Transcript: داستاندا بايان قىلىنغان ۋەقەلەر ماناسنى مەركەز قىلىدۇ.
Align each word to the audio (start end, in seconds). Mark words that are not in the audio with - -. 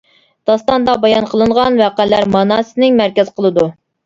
داستاندا 0.51 0.95
بايان 1.03 1.27
قىلىنغان 1.33 1.77
ۋەقەلەر 1.83 2.27
ماناسنى 2.37 2.91
مەركەز 2.97 3.31
قىلىدۇ. 3.39 3.69